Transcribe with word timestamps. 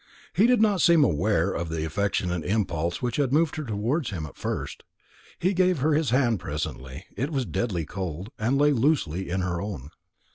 He 0.33 0.47
did 0.47 0.63
not 0.63 0.81
seem 0.81 1.03
aware 1.03 1.51
of 1.53 1.69
the 1.69 1.85
affectionate 1.85 2.43
impulse 2.43 3.03
which 3.03 3.17
had 3.17 3.31
moved 3.31 3.55
her 3.57 3.63
towards 3.63 4.09
him 4.09 4.25
at 4.25 4.35
first. 4.35 4.81
He 5.37 5.53
gave 5.53 5.77
her 5.77 5.93
his 5.93 6.09
hand 6.09 6.39
presently. 6.39 7.05
It 7.15 7.29
was 7.29 7.45
deadly 7.45 7.85
cold, 7.85 8.31
and 8.39 8.57
lay 8.57 8.71
loosely 8.71 9.29
in 9.29 9.41
her 9.41 9.61
own. 9.61 9.91